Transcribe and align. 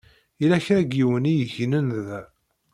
Yella 0.39 0.57
kra 0.65 0.79
n 0.87 0.91
yiwen 0.97 1.29
i 1.31 1.33
yegnen 1.39 1.87
da. 2.07 2.21